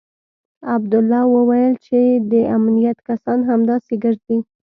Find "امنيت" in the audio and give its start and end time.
2.57-2.97